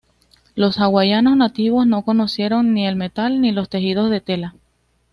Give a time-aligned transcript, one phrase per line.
[0.55, 4.55] Los hawaianos nativos no conocieron ni el metal ni los tejidos de tela.